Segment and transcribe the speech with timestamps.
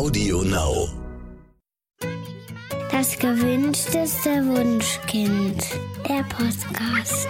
[0.00, 0.88] Audio Now.
[2.90, 5.62] Das gewünschteste Wunschkind.
[6.08, 7.28] Der Podcast.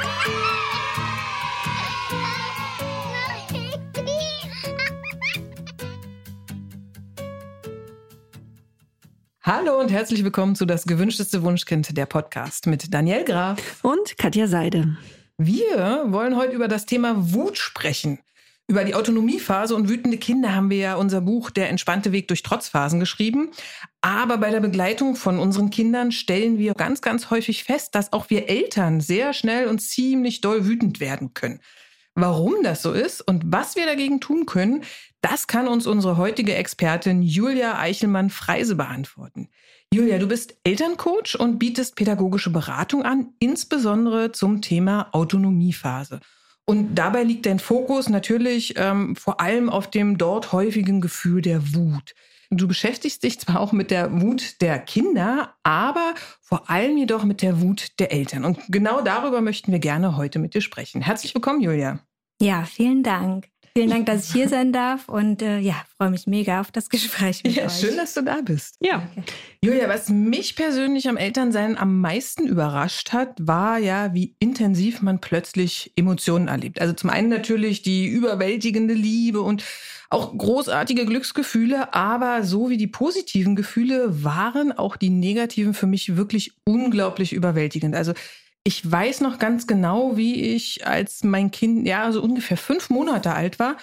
[9.42, 13.82] Hallo und herzlich willkommen zu Das gewünschteste Wunschkind, der Podcast mit Daniel Graf.
[13.82, 14.96] Und Katja Seide.
[15.38, 18.20] Wir wollen heute über das Thema Wut sprechen.
[18.70, 22.44] Über die Autonomiephase und wütende Kinder haben wir ja unser Buch Der entspannte Weg durch
[22.44, 23.50] Trotzphasen geschrieben.
[24.00, 28.30] Aber bei der Begleitung von unseren Kindern stellen wir ganz, ganz häufig fest, dass auch
[28.30, 31.58] wir Eltern sehr schnell und ziemlich doll wütend werden können.
[32.14, 34.84] Warum das so ist und was wir dagegen tun können,
[35.20, 39.48] das kann uns unsere heutige Expertin Julia Eichelmann-Freise beantworten.
[39.92, 46.20] Julia, du bist Elterncoach und bietest pädagogische Beratung an, insbesondere zum Thema Autonomiephase.
[46.66, 51.74] Und dabei liegt dein Fokus natürlich ähm, vor allem auf dem dort häufigen Gefühl der
[51.74, 52.14] Wut.
[52.52, 57.42] Du beschäftigst dich zwar auch mit der Wut der Kinder, aber vor allem jedoch mit
[57.42, 58.44] der Wut der Eltern.
[58.44, 61.00] Und genau darüber möchten wir gerne heute mit dir sprechen.
[61.00, 62.00] Herzlich willkommen, Julia.
[62.40, 63.49] Ja, vielen Dank.
[63.76, 66.88] Vielen Dank, dass ich hier sein darf und äh, ja, freue mich mega auf das
[66.88, 67.72] Gespräch mit ja, euch.
[67.72, 68.74] Schön, dass du da bist.
[68.80, 69.08] Ja.
[69.62, 75.20] Julia, was mich persönlich am Elternsein am meisten überrascht hat, war ja, wie intensiv man
[75.20, 76.80] plötzlich Emotionen erlebt.
[76.80, 79.62] Also zum einen natürlich die überwältigende Liebe und
[80.08, 86.16] auch großartige Glücksgefühle, aber so wie die positiven Gefühle waren auch die negativen für mich
[86.16, 87.94] wirklich unglaublich überwältigend.
[87.94, 88.14] Also
[88.64, 93.32] ich weiß noch ganz genau, wie ich, als mein Kind ja so ungefähr fünf Monate
[93.32, 93.76] alt war,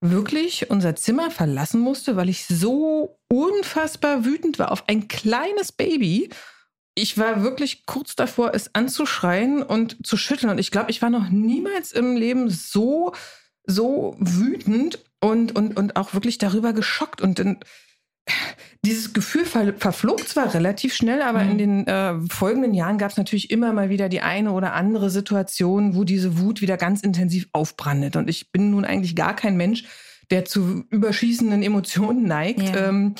[0.00, 6.30] wirklich unser Zimmer verlassen musste, weil ich so unfassbar wütend war auf ein kleines Baby.
[6.94, 10.50] Ich war wirklich kurz davor, es anzuschreien und zu schütteln.
[10.50, 13.14] Und ich glaube, ich war noch niemals im Leben so,
[13.64, 17.20] so wütend und, und, und auch wirklich darüber geschockt.
[17.20, 17.60] Und dann
[18.84, 21.50] dieses Gefühl ver verflog zwar relativ schnell, aber mhm.
[21.50, 25.10] in den äh, folgenden Jahren gab es natürlich immer mal wieder die eine oder andere
[25.10, 28.16] Situation, wo diese Wut wieder ganz intensiv aufbrandet.
[28.16, 29.84] Und ich bin nun eigentlich gar kein Mensch,
[30.30, 32.74] der zu überschießenden Emotionen neigt.
[32.74, 32.88] Ja.
[32.88, 33.14] Ähm,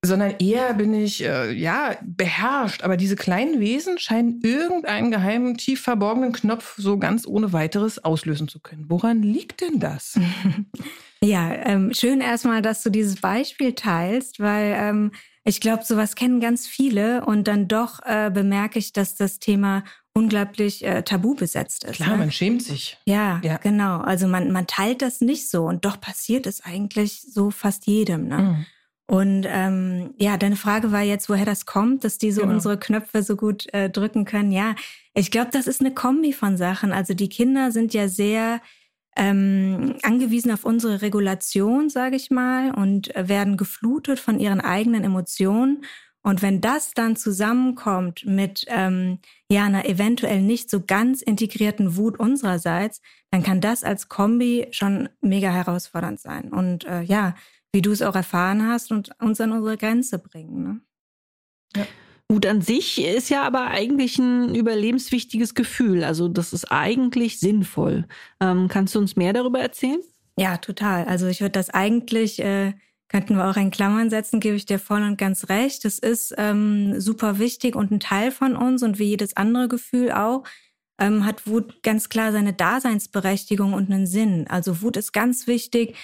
[0.00, 2.84] sondern eher bin ich äh, ja beherrscht.
[2.84, 8.46] Aber diese kleinen Wesen scheinen irgendeinen geheimen, tief verborgenen Knopf so ganz ohne weiteres auslösen
[8.46, 8.84] zu können.
[8.88, 10.18] Woran liegt denn das?
[11.22, 15.12] Ja, ähm, schön erstmal, dass du dieses Beispiel teilst, weil ähm,
[15.44, 19.82] ich glaube, sowas kennen ganz viele und dann doch äh, bemerke ich, dass das Thema
[20.12, 21.96] unglaublich äh, tabu besetzt ist.
[21.96, 22.16] Klar, ne?
[22.18, 22.98] man schämt sich.
[23.06, 23.98] Ja, ja, genau.
[23.98, 28.28] Also man, man teilt das nicht so und doch passiert es eigentlich so fast jedem.
[28.28, 28.38] Ne?
[28.38, 28.66] Mhm.
[29.10, 32.54] Und ähm, ja, deine Frage war jetzt, woher das kommt, dass die so genau.
[32.54, 34.52] unsere Knöpfe so gut äh, drücken können.
[34.52, 34.74] Ja,
[35.14, 36.92] ich glaube, das ist eine Kombi von Sachen.
[36.92, 38.60] Also die Kinder sind ja sehr
[39.18, 45.84] ähm, angewiesen auf unsere Regulation, sage ich mal, und werden geflutet von ihren eigenen Emotionen.
[46.22, 49.18] Und wenn das dann zusammenkommt mit ähm,
[49.50, 55.08] ja einer eventuell nicht so ganz integrierten Wut unsererseits, dann kann das als Kombi schon
[55.20, 56.52] mega herausfordernd sein.
[56.52, 57.34] Und äh, ja,
[57.72, 60.62] wie du es auch erfahren hast und uns an unsere Grenze bringen.
[60.62, 60.80] Ne?
[61.76, 61.86] Ja.
[62.30, 66.04] Wut an sich ist ja aber eigentlich ein überlebenswichtiges Gefühl.
[66.04, 68.06] Also das ist eigentlich sinnvoll.
[68.40, 70.00] Ähm, kannst du uns mehr darüber erzählen?
[70.36, 71.06] Ja, total.
[71.06, 72.74] Also ich würde das eigentlich, äh,
[73.08, 75.86] könnten wir auch in Klammern setzen, gebe ich dir voll und ganz recht.
[75.86, 80.12] Das ist ähm, super wichtig und ein Teil von uns und wie jedes andere Gefühl
[80.12, 80.44] auch,
[81.00, 84.46] ähm, hat Wut ganz klar seine Daseinsberechtigung und einen Sinn.
[84.48, 85.96] Also Wut ist ganz wichtig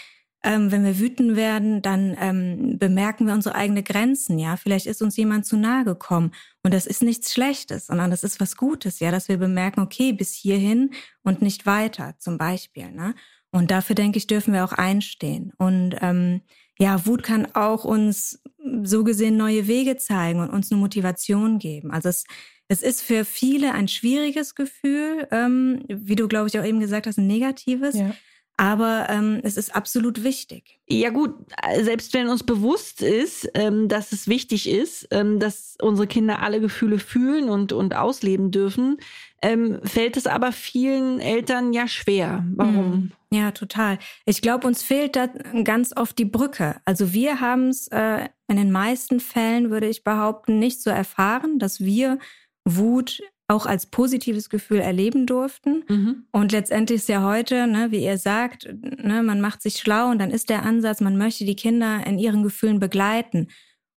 [0.44, 4.56] ähm, wenn wir wütend werden, dann ähm, bemerken wir unsere eigenen Grenzen, ja.
[4.56, 6.32] Vielleicht ist uns jemand zu nahe gekommen.
[6.62, 10.12] Und das ist nichts Schlechtes, sondern das ist was Gutes, ja, dass wir bemerken, okay,
[10.12, 10.90] bis hierhin
[11.22, 12.92] und nicht weiter, zum Beispiel.
[12.92, 13.14] Ne?
[13.50, 15.52] Und dafür, denke ich, dürfen wir auch einstehen.
[15.56, 16.42] Und ähm,
[16.78, 18.42] ja, Wut kann auch uns
[18.82, 21.90] so gesehen neue Wege zeigen und uns eine Motivation geben.
[21.90, 22.24] Also es,
[22.68, 27.06] es ist für viele ein schwieriges Gefühl, ähm, wie du, glaube ich, auch eben gesagt
[27.06, 27.94] hast, ein negatives.
[27.94, 28.14] Ja.
[28.56, 30.78] Aber ähm, es ist absolut wichtig.
[30.86, 31.34] Ja gut,
[31.80, 36.60] selbst wenn uns bewusst ist, ähm, dass es wichtig ist, ähm, dass unsere Kinder alle
[36.60, 38.98] Gefühle fühlen und, und ausleben dürfen,
[39.42, 42.44] ähm, fällt es aber vielen Eltern ja schwer.
[42.54, 42.90] Warum?
[42.90, 43.12] Mhm.
[43.32, 43.98] Ja, total.
[44.24, 45.26] Ich glaube, uns fehlt da
[45.64, 46.76] ganz oft die Brücke.
[46.84, 51.58] Also wir haben es äh, in den meisten Fällen, würde ich behaupten, nicht so erfahren,
[51.58, 52.20] dass wir
[52.64, 55.84] Wut auch als positives Gefühl erleben durften.
[55.88, 56.26] Mhm.
[56.32, 60.18] Und letztendlich ist ja heute, ne, wie ihr sagt, ne, man macht sich schlau und
[60.18, 63.48] dann ist der Ansatz, man möchte die Kinder in ihren Gefühlen begleiten.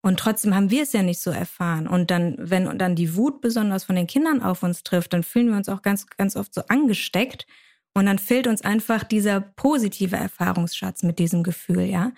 [0.02, 1.88] Und trotzdem haben wir es ja nicht so erfahren.
[1.88, 5.50] Und dann, wenn dann die Wut besonders von den Kindern auf uns trifft, dann fühlen
[5.50, 7.48] wir uns auch ganz, ganz oft so angesteckt.
[7.96, 12.12] Und dann fehlt uns einfach dieser positive Erfahrungsschatz mit diesem Gefühl, ja.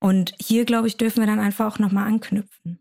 [0.00, 2.78] Und hier, glaube ich, dürfen wir dann einfach auch nochmal anknüpfen.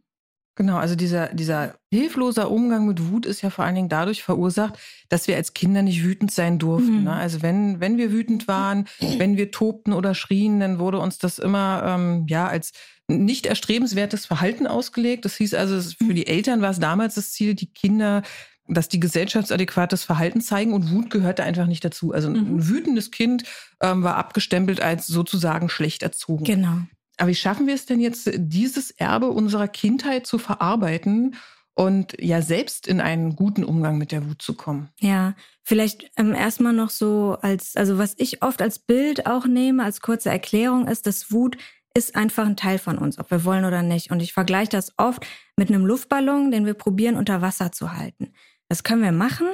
[0.56, 4.78] Genau, also dieser, dieser hilfloser Umgang mit Wut ist ja vor allen Dingen dadurch verursacht,
[5.10, 7.00] dass wir als Kinder nicht wütend sein durften.
[7.00, 7.04] Mhm.
[7.06, 7.14] Ne?
[7.14, 11.40] Also wenn, wenn wir wütend waren, wenn wir tobten oder schrien, dann wurde uns das
[11.40, 12.72] immer ähm, ja als
[13.08, 15.26] nicht erstrebenswertes Verhalten ausgelegt.
[15.26, 18.22] Das hieß also, für die Eltern war es damals das Ziel, die Kinder
[18.68, 22.14] dass die gesellschaftsadäquates Verhalten zeigen und Wut gehörte einfach nicht dazu.
[22.14, 22.70] Also ein mhm.
[22.70, 23.44] wütendes Kind
[23.82, 26.46] ähm, war abgestempelt als sozusagen schlecht erzogen.
[26.46, 26.78] Genau.
[27.18, 31.36] Aber wie schaffen wir es denn jetzt, dieses Erbe unserer Kindheit zu verarbeiten
[31.76, 34.90] und ja selbst in einen guten Umgang mit der Wut zu kommen?
[35.00, 39.84] Ja, vielleicht ähm, erstmal noch so als, also was ich oft als Bild auch nehme,
[39.84, 41.58] als kurze Erklärung ist, dass Wut
[41.96, 44.12] ist einfach ein Teil von uns, ob wir wollen oder nicht.
[44.12, 45.26] Und ich vergleiche das oft
[45.56, 48.34] mit einem Luftballon, den wir probieren unter Wasser zu halten.
[48.68, 49.48] Das können wir machen.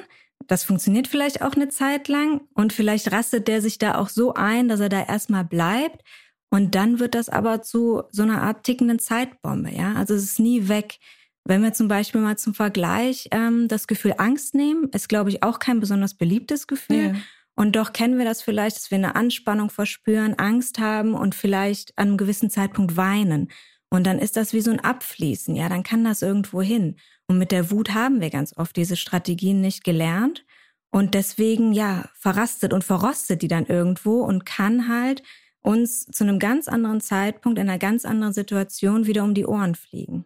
[0.47, 4.33] Das funktioniert vielleicht auch eine Zeit lang und vielleicht rastet der sich da auch so
[4.33, 6.01] ein, dass er da erstmal bleibt.
[6.49, 9.93] Und dann wird das aber zu so einer Art tickenden Zeitbombe, ja.
[9.93, 10.97] Also es ist nie weg.
[11.45, 15.43] Wenn wir zum Beispiel mal zum Vergleich ähm, das Gefühl Angst nehmen, ist, glaube ich,
[15.43, 17.13] auch kein besonders beliebtes Gefühl.
[17.13, 17.21] Ja.
[17.55, 21.97] Und doch kennen wir das vielleicht, dass wir eine Anspannung verspüren, Angst haben und vielleicht
[21.97, 23.49] an einem gewissen Zeitpunkt weinen.
[23.89, 26.95] Und dann ist das wie so ein Abfließen, ja, dann kann das irgendwo hin.
[27.27, 30.45] Und mit der Wut haben wir ganz oft diese Strategien nicht gelernt.
[30.91, 35.21] Und deswegen, ja, verrastet und verrostet die dann irgendwo und kann halt
[35.61, 39.75] uns zu einem ganz anderen Zeitpunkt, in einer ganz anderen Situation wieder um die Ohren
[39.75, 40.25] fliegen.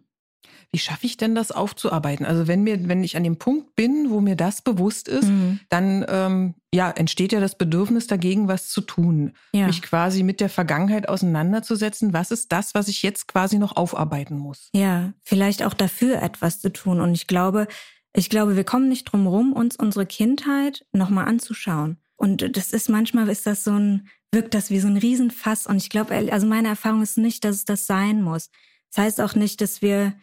[0.74, 2.26] Wie schaffe ich denn das aufzuarbeiten?
[2.26, 5.60] Also wenn mir, wenn ich an dem Punkt bin, wo mir das bewusst ist, mhm.
[5.70, 9.68] dann ähm, ja entsteht ja das Bedürfnis dagegen, was zu tun, ja.
[9.68, 12.14] mich quasi mit der Vergangenheit auseinanderzusetzen.
[12.14, 14.70] Was ist das, was ich jetzt quasi noch aufarbeiten muss?
[14.74, 17.02] Ja, vielleicht auch dafür etwas zu tun.
[17.02, 17.68] Und ich glaube,
[18.16, 21.98] ich glaube, wir kommen nicht drum rum, uns unsere Kindheit nochmal anzuschauen.
[22.16, 25.68] Und das ist manchmal ist das so ein wirkt das wie so ein Riesenfass.
[25.68, 28.50] Und ich glaube, also meine Erfahrung ist nicht, dass es das sein muss.
[28.94, 30.14] Das heißt auch nicht, dass wir,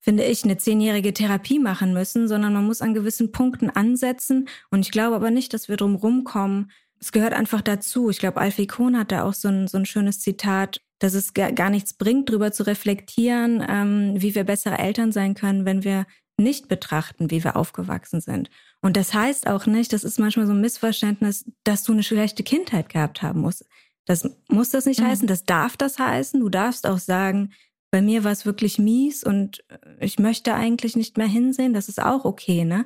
[0.00, 4.48] finde ich, eine zehnjährige Therapie machen müssen, sondern man muss an gewissen Punkten ansetzen.
[4.70, 6.70] Und ich glaube aber nicht, dass wir drum rumkommen.
[6.98, 8.10] Es gehört einfach dazu.
[8.10, 11.34] Ich glaube, Alfie Kohn hat da auch so ein, so ein schönes Zitat, dass es
[11.34, 16.06] gar, nichts bringt, darüber zu reflektieren, ähm, wie wir bessere Eltern sein können, wenn wir
[16.38, 18.50] nicht betrachten, wie wir aufgewachsen sind.
[18.82, 22.42] Und das heißt auch nicht, das ist manchmal so ein Missverständnis, dass du eine schlechte
[22.42, 23.64] Kindheit gehabt haben musst.
[24.04, 25.06] Das muss das nicht mhm.
[25.06, 26.40] heißen, das darf das heißen.
[26.40, 27.52] Du darfst auch sagen,
[27.92, 29.64] bei mir war es wirklich mies und
[30.00, 32.84] ich möchte eigentlich nicht mehr hinsehen, das ist auch okay, ne?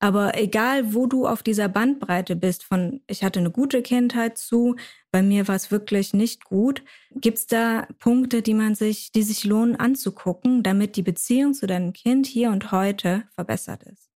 [0.00, 4.76] Aber egal, wo du auf dieser Bandbreite bist, von ich hatte eine gute Kindheit zu,
[5.10, 9.42] bei mir war es wirklich nicht gut, gibt's da Punkte, die man sich, die sich
[9.42, 14.08] lohnen anzugucken, damit die Beziehung zu deinem Kind hier und heute verbessert ist.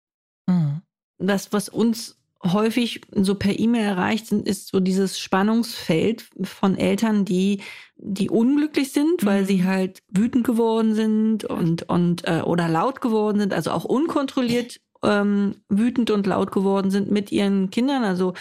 [0.47, 0.83] Mhm.
[1.19, 7.25] Das, was uns häufig so per E-Mail erreicht sind, ist so dieses Spannungsfeld von Eltern,
[7.25, 7.61] die
[8.05, 9.47] die unglücklich sind, weil mhm.
[9.47, 14.81] sie halt wütend geworden sind und und äh, oder laut geworden sind, also auch unkontrolliert
[15.05, 18.35] ähm, wütend und laut geworden sind mit ihren Kindern, also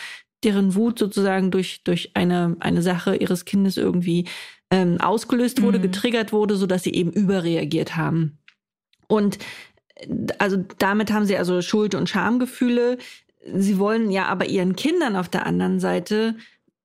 [0.43, 4.27] deren Wut sozusagen durch, durch eine, eine Sache ihres Kindes irgendwie
[4.71, 5.83] ähm, ausgelöst wurde, mhm.
[5.83, 8.39] getriggert wurde, so dass sie eben überreagiert haben.
[9.07, 9.37] Und
[10.37, 12.97] also damit haben sie also Schuld- und Schamgefühle.
[13.53, 16.35] Sie wollen ja aber ihren Kindern auf der anderen Seite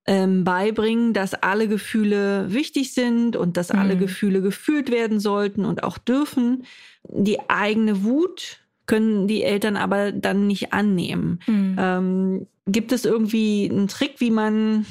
[0.06, 3.78] ähm, beibringen, dass alle Gefühle wichtig sind und dass mhm.
[3.78, 6.64] alle Gefühle gefühlt werden sollten und auch dürfen.
[7.08, 11.40] Die eigene Wut können die Eltern aber dann nicht annehmen.
[11.46, 11.76] Mhm.
[11.78, 14.86] Ähm, gibt es irgendwie einen Trick, wie man,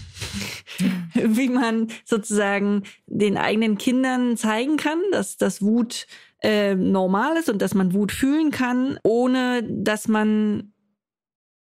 [1.14, 6.08] wie man sozusagen den eigenen Kindern zeigen kann, dass das Wut
[6.42, 10.74] äh, normal ist und dass man Wut fühlen kann, ohne dass man,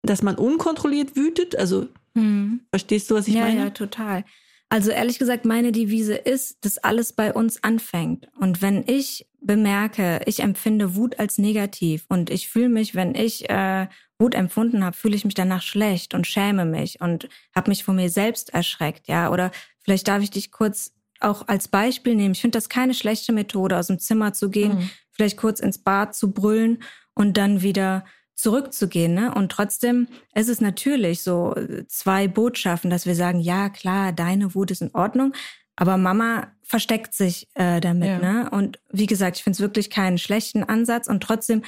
[0.02, 1.56] dass man unkontrolliert wütet?
[1.56, 2.61] Also mhm.
[2.71, 3.61] verstehst du, was ich ja, meine?
[3.61, 4.25] Ja, total.
[4.68, 8.28] Also ehrlich gesagt, meine Devise ist, dass alles bei uns anfängt.
[8.40, 13.49] Und wenn ich bemerke, ich empfinde Wut als negativ und ich fühle mich, wenn ich
[13.50, 13.87] äh,
[14.18, 17.94] Wut empfunden habe, fühle ich mich danach schlecht und schäme mich und habe mich vor
[17.94, 19.30] mir selbst erschreckt, ja.
[19.30, 22.33] Oder vielleicht darf ich dich kurz auch als Beispiel nehmen.
[22.33, 24.90] Ich finde das keine schlechte Methode, aus dem Zimmer zu gehen, mhm.
[25.11, 26.83] vielleicht kurz ins Bad zu brüllen
[27.14, 28.04] und dann wieder
[28.35, 29.14] zurückzugehen.
[29.14, 29.33] Ne?
[29.33, 31.54] Und trotzdem ist es natürlich so
[31.88, 35.33] zwei Botschaften, dass wir sagen, ja klar, deine Wut ist in Ordnung,
[35.76, 38.09] aber Mama versteckt sich äh, damit.
[38.09, 38.18] Ja.
[38.18, 38.50] Ne?
[38.50, 41.09] Und wie gesagt, ich finde es wirklich keinen schlechten Ansatz.
[41.09, 41.62] Und trotzdem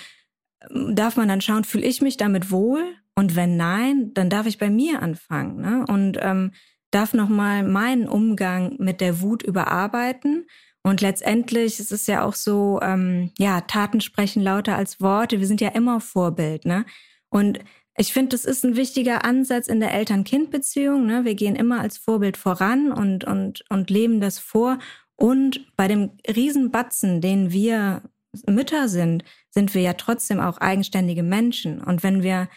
[0.71, 2.85] ähm, darf man dann schauen, fühle ich mich damit wohl?
[3.15, 5.61] Und wenn nein, dann darf ich bei mir anfangen.
[5.61, 5.85] Ne?
[5.89, 6.53] Und ähm,
[6.97, 10.47] darf nochmal meinen Umgang mit der Wut überarbeiten
[10.83, 15.41] und letztendlich ist es ja auch so, ähm, ja, Taten sprechen lauter als Worte.
[15.41, 16.87] Wir sind ja immer Vorbild, ne?
[17.29, 17.59] Und
[17.99, 21.07] ich finde, das ist ein wichtiger Ansatz in der Eltern-Kind-Beziehung.
[21.07, 21.25] Ne?
[21.25, 24.79] Wir gehen immer als Vorbild voran und, und, und leben das vor.
[25.17, 28.03] Und bei dem Riesenbatzen, den wir
[28.49, 31.81] Mütter sind, sind wir ja trotzdem auch eigenständige Menschen.
[31.81, 32.49] Und wenn wir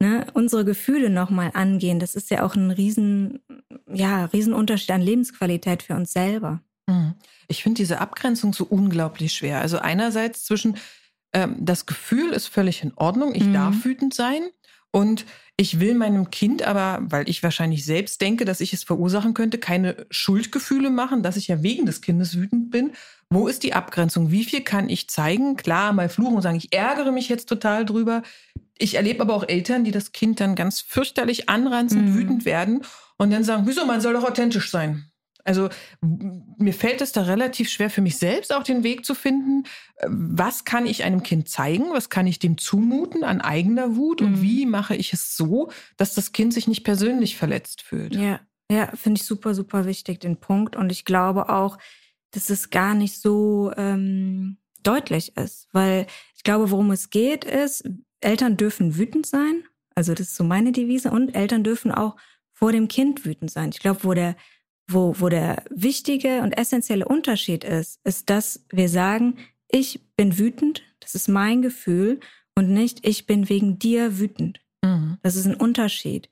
[0.00, 3.40] ne, unsere Gefühle nochmal angehen, das ist ja auch ein riesen,
[3.92, 6.60] ja, Riesenunterschied an Lebensqualität für uns selber.
[6.86, 7.14] Mhm.
[7.48, 9.60] Ich finde diese Abgrenzung so unglaublich schwer.
[9.60, 10.76] Also einerseits zwischen
[11.32, 13.54] ähm, das Gefühl ist völlig in Ordnung, ich mhm.
[13.54, 14.42] darf wütend sein
[14.90, 15.26] und
[15.60, 19.58] ich will meinem Kind aber, weil ich wahrscheinlich selbst denke, dass ich es verursachen könnte,
[19.58, 22.92] keine Schuldgefühle machen, dass ich ja wegen des Kindes wütend bin.
[23.28, 24.30] Wo ist die Abgrenzung?
[24.30, 25.56] Wie viel kann ich zeigen?
[25.56, 28.22] Klar, mal fluchen und sagen, ich ärgere mich jetzt total drüber.
[28.78, 32.14] Ich erlebe aber auch Eltern, die das Kind dann ganz fürchterlich anranzen, mhm.
[32.14, 32.84] wütend werden
[33.16, 35.10] und dann sagen, wieso, man soll doch authentisch sein.
[35.44, 35.70] Also
[36.02, 39.64] mir fällt es da relativ schwer für mich selbst auch den Weg zu finden,
[40.06, 44.32] was kann ich einem Kind zeigen, was kann ich dem zumuten an eigener Wut und
[44.32, 44.42] mhm.
[44.42, 48.14] wie mache ich es so, dass das Kind sich nicht persönlich verletzt fühlt.
[48.14, 50.76] Ja, ja, finde ich super, super wichtig, den Punkt.
[50.76, 51.78] Und ich glaube auch,
[52.32, 56.06] dass es gar nicht so ähm, deutlich ist, weil
[56.36, 57.88] ich glaube, worum es geht, ist,
[58.20, 59.64] Eltern dürfen wütend sein.
[59.94, 61.10] Also das ist so meine Devise.
[61.10, 62.16] Und Eltern dürfen auch
[62.52, 63.70] vor dem Kind wütend sein.
[63.70, 64.36] Ich glaube, wo der
[64.88, 69.36] wo, wo der wichtige und essentielle Unterschied ist, ist, dass wir sagen,
[69.70, 72.20] ich bin wütend, das ist mein Gefühl
[72.54, 74.60] und nicht, ich bin wegen dir wütend.
[74.82, 75.18] Mhm.
[75.22, 76.30] Das ist ein Unterschied.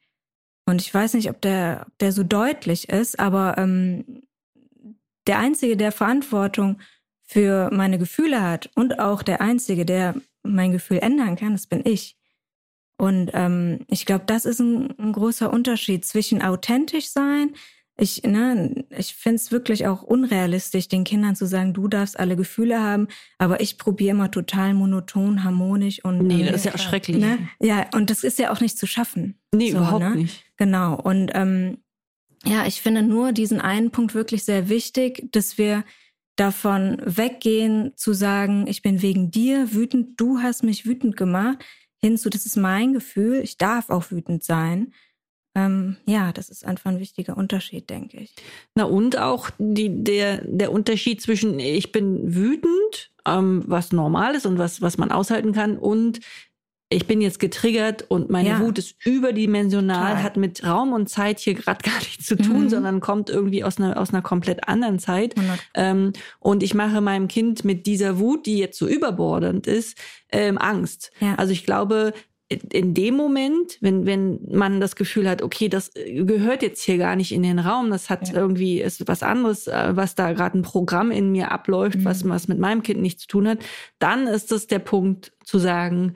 [0.64, 4.22] Und ich weiß nicht, ob der, ob der so deutlich ist, aber ähm,
[5.26, 6.80] der Einzige, der Verantwortung
[7.22, 10.14] für meine Gefühle hat und auch der Einzige, der
[10.46, 12.16] mein Gefühl ändern kann, das bin ich.
[12.98, 17.52] Und ähm, ich glaube, das ist ein, ein großer Unterschied zwischen authentisch sein,
[17.98, 22.36] ich, ne, ich finde es wirklich auch unrealistisch, den Kindern zu sagen, du darfst alle
[22.36, 26.18] Gefühle haben, aber ich probiere immer total monoton, harmonisch und.
[26.18, 27.16] Nee, das ist ja auch schrecklich.
[27.16, 27.38] Ne?
[27.58, 29.38] Ja, und das ist ja auch nicht zu schaffen.
[29.54, 30.16] Nee, so, überhaupt ne?
[30.16, 30.44] nicht.
[30.58, 31.00] Genau.
[31.00, 31.78] Und ähm,
[32.44, 35.82] ja, ich finde nur diesen einen Punkt wirklich sehr wichtig, dass wir
[36.36, 41.58] davon weggehen zu sagen, ich bin wegen dir wütend, du hast mich wütend gemacht,
[42.00, 44.92] hinzu, das ist mein Gefühl, ich darf auch wütend sein.
[45.54, 48.34] Ähm, ja, das ist einfach ein wichtiger Unterschied, denke ich.
[48.74, 54.44] Na und auch die, der, der Unterschied zwischen ich bin wütend, ähm, was normal ist
[54.44, 56.20] und was, was man aushalten kann, und
[56.88, 58.60] ich bin jetzt getriggert und meine ja.
[58.60, 60.22] Wut ist überdimensional, Total.
[60.22, 62.68] hat mit Raum und Zeit hier gerade gar nichts zu tun, mhm.
[62.68, 65.34] sondern kommt irgendwie aus einer, aus einer komplett anderen Zeit.
[65.74, 69.98] Ähm, und ich mache meinem Kind mit dieser Wut, die jetzt so überbordend ist,
[70.30, 71.10] ähm, Angst.
[71.20, 71.34] Ja.
[71.34, 72.12] Also ich glaube,
[72.48, 77.16] in dem Moment, wenn, wenn man das Gefühl hat, okay, das gehört jetzt hier gar
[77.16, 78.36] nicht in den Raum, das hat ja.
[78.36, 82.04] irgendwie ist was anderes, äh, was da gerade ein Programm in mir abläuft, mhm.
[82.04, 83.58] was, was mit meinem Kind nichts zu tun hat,
[83.98, 86.14] dann ist das der Punkt zu sagen,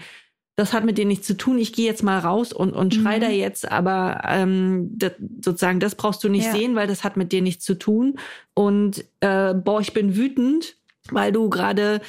[0.57, 3.17] das hat mit dir nichts zu tun, ich gehe jetzt mal raus und, und schrei
[3.17, 3.21] mhm.
[3.23, 5.13] da jetzt, aber ähm, das,
[5.45, 6.53] sozusagen, das brauchst du nicht ja.
[6.53, 8.19] sehen, weil das hat mit dir nichts zu tun.
[8.55, 10.77] Und äh, boah, ich bin wütend,
[11.11, 12.01] weil du gerade,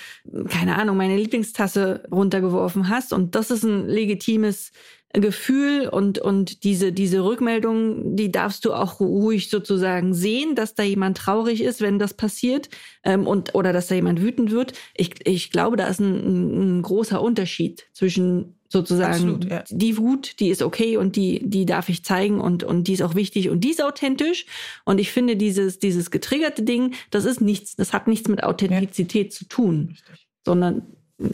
[0.49, 3.13] keine Ahnung, meine Lieblingstasse runtergeworfen hast.
[3.13, 4.71] Und das ist ein legitimes
[5.13, 10.83] Gefühl und, und diese, diese Rückmeldung, die darfst du auch ruhig sozusagen sehen, dass da
[10.83, 12.69] jemand traurig ist, wenn das passiert,
[13.03, 14.73] ähm, und, oder dass da jemand wütend wird.
[14.95, 19.63] Ich, ich glaube, da ist ein, ein großer Unterschied zwischen sozusagen Absolut, ja.
[19.69, 23.01] die Wut, die ist okay und die, die darf ich zeigen und, und die ist
[23.01, 24.45] auch wichtig und die ist authentisch.
[24.85, 29.33] Und ich finde, dieses, dieses getriggerte Ding, das ist nichts, das hat nichts mit Authentizität
[29.33, 29.37] ja.
[29.37, 30.27] zu tun, Richtig.
[30.45, 30.83] sondern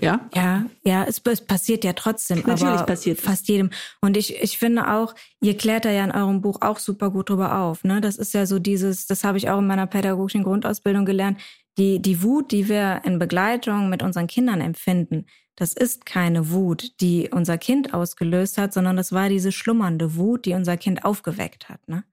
[0.02, 0.28] ja.
[0.36, 2.40] Ja, ja, es, es passiert ja trotzdem.
[2.40, 3.70] Natürlich aber passiert fast jedem.
[4.02, 7.30] Und ich, ich finde auch, ihr klärt da ja in eurem Buch auch super gut
[7.30, 7.84] drüber auf.
[7.84, 8.02] Ne?
[8.02, 11.40] Das ist ja so dieses, das habe ich auch in meiner pädagogischen Grundausbildung gelernt.
[11.78, 15.26] Die, die Wut, die wir in Begleitung mit unseren Kindern empfinden,
[15.58, 20.46] das ist keine Wut, die unser Kind ausgelöst hat, sondern das war diese schlummernde Wut,
[20.46, 21.86] die unser Kind aufgeweckt hat.
[21.90, 22.04] Ne?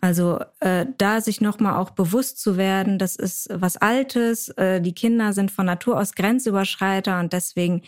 [0.00, 4.94] Also äh, da sich nochmal auch bewusst zu werden, das ist was Altes, äh, die
[4.94, 7.82] Kinder sind von Natur aus Grenzüberschreiter und deswegen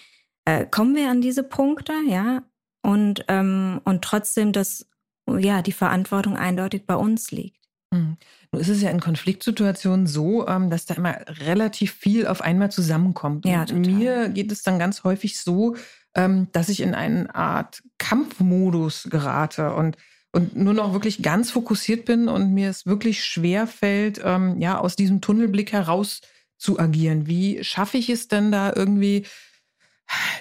[0.44, 2.42] äh, kommen wir an diese Punkte, ja,
[2.82, 4.88] und, ähm, und trotzdem, dass
[5.28, 7.61] ja die Verantwortung eindeutig bei uns liegt.
[7.92, 8.16] Mhm.
[8.50, 12.70] Nun ist es ja in Konfliktsituationen so, ähm, dass da immer relativ viel auf einmal
[12.70, 13.44] zusammenkommt.
[13.44, 15.76] Ja, und mir geht es dann ganz häufig so,
[16.14, 19.96] ähm, dass ich in eine Art Kampfmodus gerate und
[20.34, 24.78] und nur noch wirklich ganz fokussiert bin und mir es wirklich schwer fällt, ähm, ja,
[24.78, 26.22] aus diesem Tunnelblick heraus
[26.56, 27.26] zu agieren.
[27.26, 29.26] Wie schaffe ich es denn da irgendwie,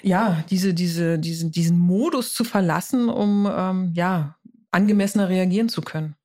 [0.01, 4.37] ja, diese, diese, diesen, diesen Modus zu verlassen, um ja,
[4.71, 6.15] angemessener reagieren zu können?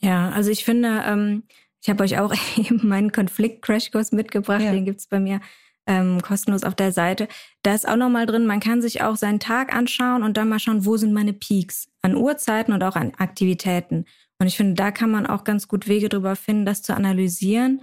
[0.00, 1.44] Ja, also ich finde, ähm,
[1.82, 4.72] ich habe euch auch eben meinen Konflikt-Crashkurs mitgebracht, ja.
[4.72, 5.40] den gibt's bei mir
[5.86, 7.28] ähm, kostenlos auf der Seite.
[7.62, 10.58] Da ist auch nochmal drin, man kann sich auch seinen Tag anschauen und dann mal
[10.58, 14.04] schauen, wo sind meine Peaks an Uhrzeiten und auch an Aktivitäten.
[14.38, 17.80] Und ich finde, da kann man auch ganz gut Wege drüber finden, das zu analysieren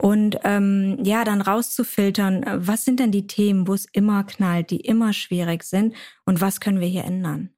[0.00, 4.80] und ähm, ja, dann rauszufiltern, was sind denn die Themen, wo es immer knallt, die
[4.80, 5.94] immer schwierig sind
[6.26, 7.50] und was können wir hier ändern.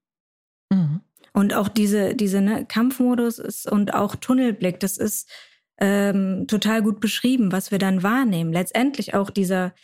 [0.70, 1.00] Mhm.
[1.36, 5.30] Und auch diese, diese ne, Kampfmodus ist und auch Tunnelblick, das ist
[5.78, 8.54] ähm, total gut beschrieben, was wir dann wahrnehmen.
[8.54, 9.74] Letztendlich auch dieser,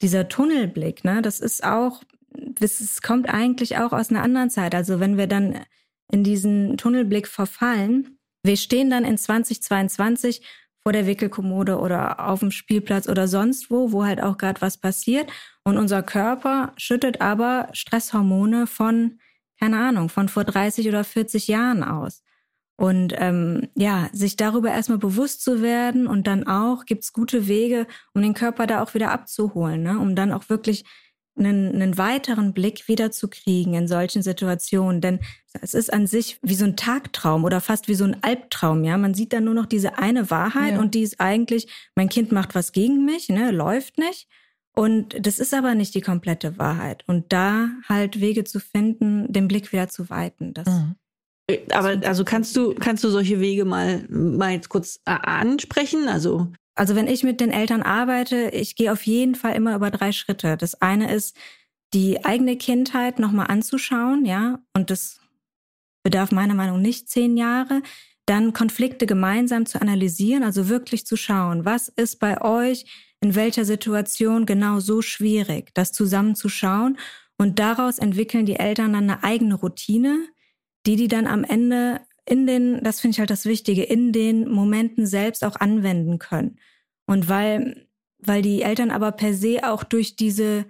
[0.00, 2.02] dieser Tunnelblick, ne, das ist auch,
[2.58, 4.74] es kommt eigentlich auch aus einer anderen Zeit.
[4.74, 5.60] Also wenn wir dann
[6.10, 10.40] in diesen Tunnelblick verfallen, wir stehen dann in 2022
[10.82, 14.78] vor der Wickelkommode oder auf dem Spielplatz oder sonst wo, wo halt auch gerade was
[14.78, 15.30] passiert.
[15.62, 19.18] Und unser Körper schüttet aber Stresshormone von
[19.62, 22.24] keine Ahnung, von vor 30 oder 40 Jahren aus.
[22.76, 27.86] Und ähm, ja, sich darüber erstmal bewusst zu werden und dann auch gibt's gute Wege,
[28.12, 30.00] um den Körper da auch wieder abzuholen, ne?
[30.00, 30.84] um dann auch wirklich
[31.38, 35.00] einen, einen weiteren Blick wieder zu kriegen in solchen Situationen.
[35.00, 35.20] Denn
[35.60, 38.98] es ist an sich wie so ein Tagtraum oder fast wie so ein Albtraum, ja.
[38.98, 40.80] Man sieht dann nur noch diese eine Wahrheit ja.
[40.80, 44.26] und die ist eigentlich, mein Kind macht was gegen mich, ne, läuft nicht.
[44.74, 47.04] Und das ist aber nicht die komplette Wahrheit.
[47.06, 50.54] Und da halt Wege zu finden, den Blick wieder zu weiten.
[50.54, 50.96] Das mhm.
[51.72, 56.08] Aber also kannst du, kannst du solche Wege mal, mal jetzt kurz äh, ansprechen?
[56.08, 59.90] Also also wenn ich mit den Eltern arbeite, ich gehe auf jeden Fall immer über
[59.90, 60.56] drei Schritte.
[60.56, 61.36] Das eine ist,
[61.92, 65.20] die eigene Kindheit nochmal anzuschauen, ja, und das
[66.02, 67.82] bedarf meiner Meinung nach nicht zehn Jahre.
[68.24, 72.86] Dann Konflikte gemeinsam zu analysieren, also wirklich zu schauen, was ist bei euch
[73.22, 76.98] in welcher Situation genau so schwierig, das zusammenzuschauen.
[77.38, 80.26] Und daraus entwickeln die Eltern dann eine eigene Routine,
[80.86, 84.50] die die dann am Ende in den, das finde ich halt das Wichtige, in den
[84.50, 86.58] Momenten selbst auch anwenden können.
[87.06, 87.86] Und weil,
[88.18, 90.66] weil die Eltern aber per se auch durch diese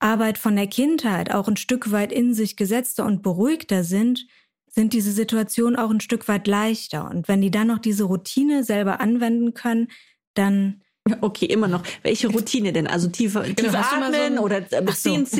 [0.00, 4.26] Arbeit von der Kindheit auch ein Stück weit in sich gesetzter und beruhigter sind,
[4.68, 7.08] sind diese Situationen auch ein Stück weit leichter.
[7.08, 9.88] Und wenn die dann noch diese Routine selber anwenden können,
[10.34, 10.82] dann
[11.20, 11.82] Okay, immer noch.
[12.02, 12.86] Welche Routine denn?
[12.86, 15.38] Also tiefer, genau, atmen so oder beziehen so.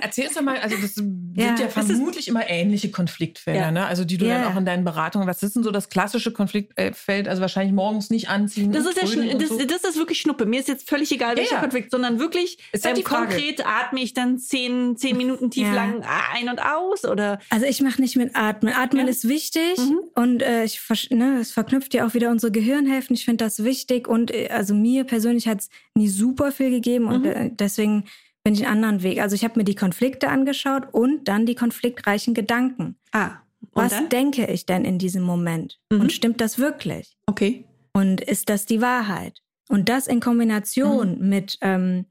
[0.00, 3.70] Erzähl doch mal, also das sind ja, ja vermutlich immer ähnliche Konfliktfelder, ja.
[3.70, 3.84] ne?
[3.84, 4.38] Also die du ja.
[4.38, 7.28] dann auch in deinen Beratungen, was ist denn so das klassische Konfliktfeld?
[7.28, 8.72] Also wahrscheinlich morgens nicht anziehen.
[8.72, 9.58] Das ist, ja, das, so.
[9.58, 10.46] das ist wirklich Schnuppe.
[10.46, 14.96] Mir ist jetzt völlig egal, welcher Konflikt, sondern wirklich ähm, konkret atme ich dann zehn,
[14.96, 17.40] zehn Minuten tief lang ein und aus oder?
[17.50, 18.72] Also ich mache nicht mit Atmen.
[18.72, 19.98] Atmen ist wichtig mhm.
[20.14, 23.14] und äh, ich, ne, es verknüpft ja auch wieder unsere Gehirnhälften.
[23.14, 27.06] Ich finde das wichtig und äh, also mir persönlich hat es nie super viel gegeben
[27.06, 27.30] und mhm.
[27.30, 28.04] Äh, deswegen
[28.44, 29.20] bin ich einen anderen Weg.
[29.20, 32.96] Also ich habe mir die Konflikte angeschaut und dann die konfliktreichen Gedanken.
[33.12, 33.32] Ah.
[33.72, 34.08] Was dann?
[34.10, 35.80] denke ich denn in diesem Moment?
[35.90, 36.02] Mhm.
[36.02, 37.16] Und stimmt das wirklich?
[37.26, 37.64] Okay.
[37.92, 39.42] Und ist das die Wahrheit?
[39.68, 41.28] Und das in Kombination mhm.
[41.28, 42.06] mit, ähm,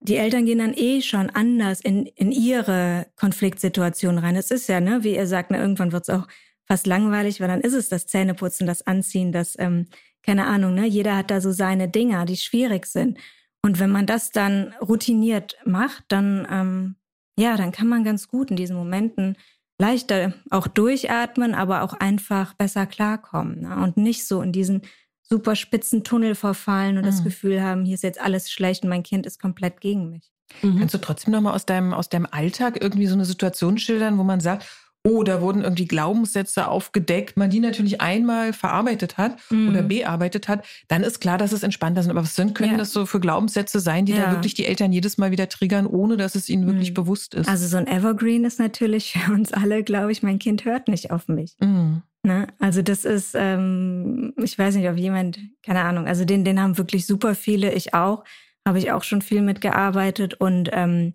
[0.00, 4.34] die Eltern gehen dann eh schon anders in, in ihre Konfliktsituation rein.
[4.34, 6.26] Es ist ja, ne, wie ihr sagt, ne, irgendwann wird es auch
[6.66, 9.86] fast langweilig, weil dann ist es das Zähneputzen, das Anziehen, das ähm,
[10.22, 10.86] keine Ahnung, ne?
[10.86, 13.18] Jeder hat da so seine Dinger, die schwierig sind.
[13.62, 16.96] Und wenn man das dann routiniert macht, dann, ähm,
[17.38, 19.36] ja, dann kann man ganz gut in diesen Momenten
[19.78, 23.76] leichter auch durchatmen, aber auch einfach besser klarkommen ne?
[23.82, 24.82] und nicht so in diesen
[25.22, 27.06] super spitzen Tunnel verfallen und mhm.
[27.06, 30.30] das Gefühl haben, hier ist jetzt alles schlecht und mein Kind ist komplett gegen mich.
[30.62, 30.78] Mhm.
[30.78, 34.24] Kannst du trotzdem nochmal aus deinem, aus deinem Alltag irgendwie so eine Situation schildern, wo
[34.24, 34.66] man sagt,
[35.02, 39.70] oh, da wurden irgendwie Glaubenssätze aufgedeckt, man die natürlich einmal verarbeitet hat mhm.
[39.70, 42.10] oder bearbeitet hat, dann ist klar, dass es entspannter sind.
[42.10, 42.78] Aber was sind, können ja.
[42.78, 44.26] das so für Glaubenssätze sein, die ja.
[44.26, 46.94] da wirklich die Eltern jedes Mal wieder triggern, ohne dass es ihnen wirklich mhm.
[46.94, 47.48] bewusst ist?
[47.48, 51.10] Also so ein Evergreen ist natürlich für uns alle, glaube ich, mein Kind hört nicht
[51.10, 51.56] auf mich.
[51.60, 52.02] Mhm.
[52.22, 52.48] Ne?
[52.58, 56.76] Also das ist, ähm, ich weiß nicht, ob jemand, keine Ahnung, also den, den haben
[56.76, 58.24] wirklich super viele, ich auch,
[58.66, 61.14] habe ich auch schon viel mitgearbeitet und ähm,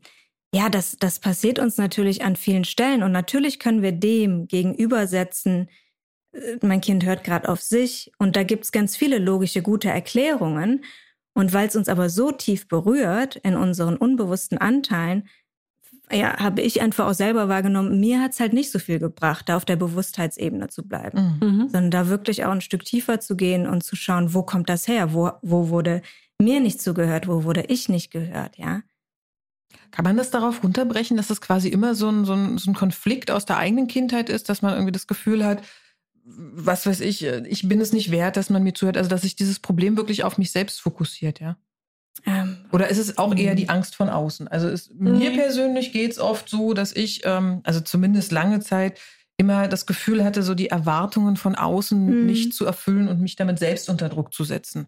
[0.56, 5.68] ja, das, das passiert uns natürlich an vielen Stellen und natürlich können wir dem gegenübersetzen,
[6.32, 10.86] äh, mein Kind hört gerade auf sich und da gibt's ganz viele logische, gute Erklärungen.
[11.34, 15.28] Und weil es uns aber so tief berührt in unseren unbewussten Anteilen,
[16.10, 19.58] ja, habe ich einfach auch selber wahrgenommen, mir hat's halt nicht so viel gebracht, da
[19.58, 21.48] auf der Bewusstheitsebene zu bleiben, mhm.
[21.48, 21.60] mhm.
[21.68, 24.88] sondern da wirklich auch ein Stück tiefer zu gehen und zu schauen, wo kommt das
[24.88, 25.14] her?
[25.14, 26.02] Wo, wo wurde
[26.42, 27.28] mir nicht zugehört?
[27.28, 28.58] Wo wurde ich nicht gehört?
[28.58, 28.84] Ja.
[29.96, 32.74] Kann man das darauf runterbrechen, dass das quasi immer so ein, so, ein, so ein
[32.74, 35.62] Konflikt aus der eigenen Kindheit ist, dass man irgendwie das Gefühl hat,
[36.26, 39.38] was weiß ich, ich bin es nicht wert, dass man mir zuhört, also dass sich
[39.38, 41.56] dieses Problem wirklich auf mich selbst fokussiert, ja?
[42.26, 43.58] Ähm, Oder ist es auch eher mhm.
[43.58, 44.50] die Angst von außen?
[44.50, 45.38] Also ist, mir mhm.
[45.38, 49.00] persönlich geht es oft so, dass ich, ähm, also zumindest lange Zeit,
[49.38, 52.26] immer das Gefühl hatte, so die Erwartungen von außen mhm.
[52.26, 54.88] nicht zu erfüllen und mich damit selbst unter Druck zu setzen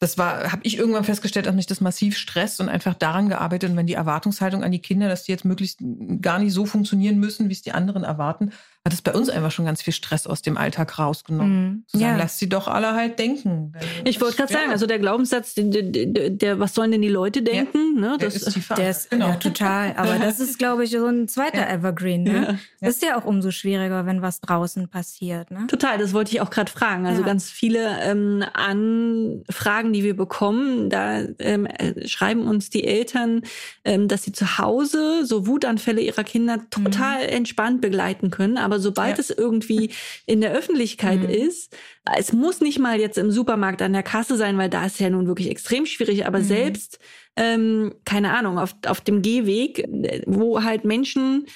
[0.00, 3.70] das war, habe ich irgendwann festgestellt, dass mich das massiv stresst und einfach daran gearbeitet.
[3.70, 5.80] Und wenn die Erwartungshaltung an die Kinder, dass die jetzt möglichst
[6.22, 9.50] gar nicht so funktionieren müssen, wie es die anderen erwarten, hat es bei uns einfach
[9.50, 11.64] schon ganz viel Stress aus dem Alltag rausgenommen.
[11.64, 11.84] Mhm.
[11.86, 12.16] Zu sagen, ja.
[12.16, 13.74] lass sie doch alle halt denken.
[14.04, 17.42] Ich wollte gerade sagen, also der Glaubenssatz, der, der, der, was sollen denn die Leute
[17.42, 17.96] denken?
[17.96, 19.28] Ja, ne, das der ist, der ist genau.
[19.28, 19.94] ja, total.
[19.96, 22.22] Aber das ist, glaube ich, so ein zweiter Evergreen.
[22.22, 22.58] Ne?
[22.80, 25.50] Das ist ja auch umso schwieriger, wenn was draußen passiert.
[25.50, 25.66] Ne?
[25.66, 27.06] Total, das wollte ich auch gerade fragen.
[27.06, 33.42] Also ganz viele ähm, Anfragen, die wir bekommen, da ähm, äh, schreiben uns die Eltern,
[33.84, 37.28] ähm, dass sie zu Hause so Wutanfälle ihrer Kinder total mhm.
[37.28, 38.56] entspannt begleiten können.
[38.56, 39.20] Aber sobald ja.
[39.20, 39.90] es irgendwie
[40.26, 41.28] in der Öffentlichkeit mhm.
[41.28, 41.76] ist,
[42.16, 45.10] es muss nicht mal jetzt im Supermarkt an der Kasse sein, weil da ist ja
[45.10, 46.44] nun wirklich extrem schwierig, aber mhm.
[46.44, 46.98] selbst,
[47.36, 49.86] ähm, keine Ahnung, auf, auf dem Gehweg,
[50.26, 51.46] wo halt Menschen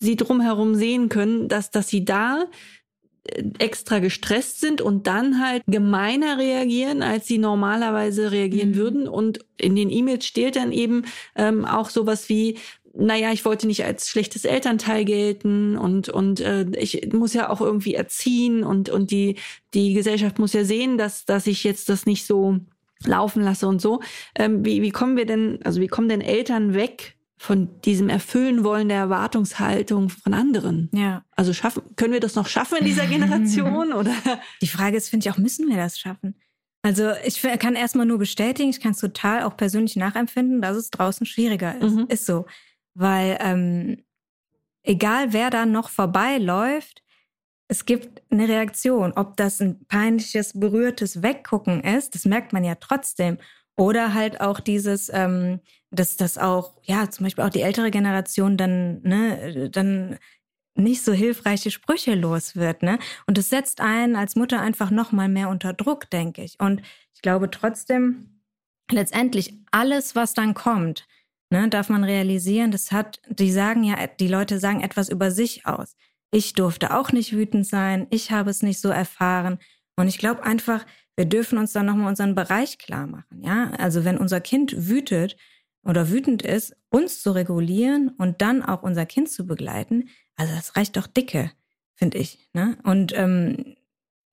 [0.00, 2.46] sie drumherum sehen können, dass, dass sie da
[3.24, 8.76] äh, extra gestresst sind und dann halt gemeiner reagieren, als sie normalerweise reagieren mhm.
[8.76, 9.08] würden.
[9.08, 11.04] Und in den E-Mails steht dann eben
[11.36, 12.58] ähm, auch sowas wie,
[12.96, 17.60] naja, ich wollte nicht als schlechtes Elternteil gelten und, und äh, ich muss ja auch
[17.60, 19.36] irgendwie erziehen und, und die,
[19.74, 22.60] die Gesellschaft muss ja sehen, dass, dass ich jetzt das nicht so
[23.04, 24.00] laufen lasse und so.
[24.36, 28.64] Ähm, wie, wie kommen wir denn, also wie kommen denn Eltern weg von diesem Erfüllen
[28.64, 30.88] wollen der Erwartungshaltung von anderen?
[30.94, 31.24] Ja.
[31.32, 34.14] Also schaffen, können wir das noch schaffen in dieser Generation oder?
[34.62, 36.36] Die Frage ist, finde ich auch, müssen wir das schaffen?
[36.82, 40.90] Also ich kann erstmal nur bestätigen, ich kann es total auch persönlich nachempfinden, dass es
[40.90, 41.94] draußen schwieriger ist.
[41.94, 42.06] Mhm.
[42.08, 42.44] Ist so
[42.94, 44.04] weil ähm,
[44.82, 47.02] egal wer da noch vorbeiläuft,
[47.68, 49.12] es gibt eine Reaktion.
[49.14, 53.38] Ob das ein peinliches, berührtes Weggucken ist, das merkt man ja trotzdem.
[53.76, 58.56] Oder halt auch dieses, ähm, dass das auch, ja, zum Beispiel auch die ältere Generation
[58.56, 60.18] dann, ne, dann
[60.76, 62.98] nicht so hilfreiche Sprüche los wird, ne?
[63.26, 66.58] Und es setzt einen als Mutter einfach noch mal mehr unter Druck, denke ich.
[66.60, 66.82] Und
[67.14, 68.40] ich glaube trotzdem,
[68.90, 71.06] letztendlich alles, was dann kommt,
[71.54, 75.66] ne, darf man realisieren, das hat, die sagen ja, die Leute sagen etwas über sich
[75.66, 75.96] aus.
[76.32, 79.58] Ich durfte auch nicht wütend sein, ich habe es nicht so erfahren.
[79.96, 80.84] Und ich glaube einfach,
[81.16, 83.40] wir dürfen uns dann nochmal unseren Bereich klar machen.
[83.44, 85.36] Ja, also wenn unser Kind wütet
[85.84, 90.74] oder wütend ist, uns zu regulieren und dann auch unser Kind zu begleiten, also das
[90.74, 91.52] reicht doch dicke,
[91.94, 92.48] finde ich.
[92.52, 92.76] Ne?
[92.82, 93.76] Und ähm,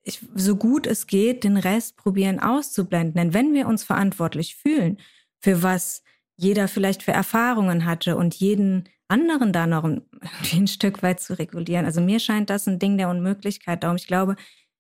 [0.02, 3.14] ich, so gut es geht, den Rest probieren auszublenden.
[3.14, 4.98] Denn wenn wir uns verantwortlich fühlen
[5.40, 6.02] für was
[6.42, 10.02] jeder vielleicht für Erfahrungen hatte und jeden anderen da noch ein,
[10.54, 11.86] ein Stück weit zu regulieren.
[11.86, 13.84] Also mir scheint das ein Ding der Unmöglichkeit.
[13.84, 14.36] Darum, ich glaube,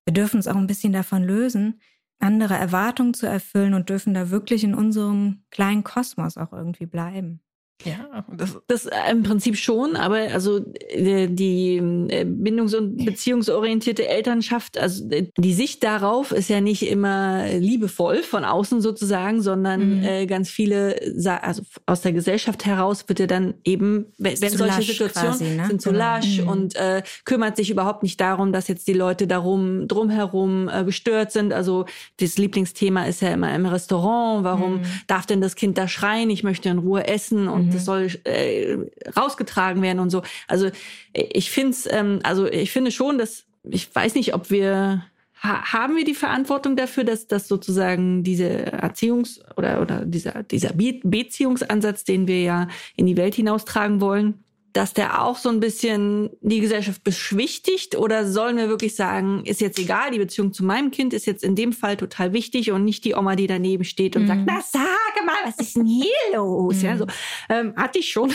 [0.06, 1.80] wir dürfen uns auch ein bisschen davon lösen,
[2.19, 7.41] andere Erwartungen zu erfüllen und dürfen da wirklich in unserem kleinen Kosmos auch irgendwie bleiben.
[7.86, 14.08] Ja, das, das äh, im Prinzip schon, aber also äh, die äh, bindungs- und beziehungsorientierte
[14.08, 20.28] Elternschaft, also die Sicht darauf ist ja nicht immer liebevoll von außen sozusagen, sondern mhm.
[20.28, 20.96] ganz viele,
[21.41, 25.67] also aus der Gesellschaft heraus wird ja dann eben, wenn solche Situationen quasi, ne?
[25.67, 26.00] sind zu genau.
[26.00, 26.48] lasch mhm.
[26.48, 31.32] und äh, kümmert sich überhaupt nicht darum, dass jetzt die Leute darum drumherum äh, gestört
[31.32, 31.54] sind.
[31.54, 31.86] Also
[32.20, 34.86] das Lieblingsthema ist ja immer im Restaurant, warum mhm.
[35.08, 36.30] darf denn das Kind da schreien?
[36.30, 37.86] Ich möchte in Ruhe essen und das mhm.
[37.86, 38.78] soll äh,
[39.16, 40.22] rausgetragen werden und so.
[40.48, 40.70] Also
[41.14, 45.06] ich finde es, ähm, also ich finde schon, dass ich weiß nicht, ob wir
[45.42, 50.74] ha haben wir die Verantwortung dafür, dass das sozusagen diese Erziehungs- oder oder dieser dieser
[50.74, 55.60] Be Beziehungsansatz, den wir ja in die Welt hinaustragen wollen, dass der auch so ein
[55.60, 60.64] bisschen die Gesellschaft beschwichtigt oder sollen wir wirklich sagen, ist jetzt egal, die Beziehung zu
[60.64, 63.84] meinem Kind ist jetzt in dem Fall total wichtig und nicht die Oma, die daneben
[63.84, 64.28] steht und mhm.
[64.28, 66.78] sagt, na sage mal, was ist denn hier los?
[66.78, 66.86] Mhm.
[66.86, 67.08] Ja, so
[67.50, 68.32] ähm, hatte ich schon.